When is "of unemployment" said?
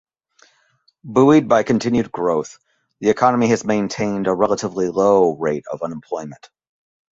5.71-6.49